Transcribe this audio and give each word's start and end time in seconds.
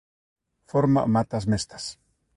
Forma 0.73 1.05
matas 1.19 1.45
mestas. 1.53 1.83